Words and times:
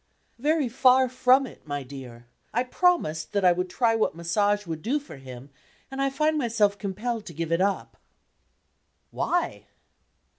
"Very 0.39 0.67
far 0.67 1.07
from 1.07 1.45
it, 1.45 1.67
my 1.67 1.83
dear. 1.83 2.25
I 2.55 2.63
promised 2.63 3.33
that 3.33 3.45
I 3.45 3.51
would 3.51 3.69
try 3.69 3.93
what 3.93 4.15
Massage 4.15 4.65
would 4.65 4.81
do 4.81 4.99
for 4.99 5.17
him, 5.17 5.51
and 5.91 6.01
I 6.01 6.09
find 6.09 6.39
myself 6.39 6.75
compelled 6.79 7.27
to 7.27 7.35
give 7.35 7.51
it 7.51 7.61
up." 7.61 7.95
"Why?" 9.11 9.67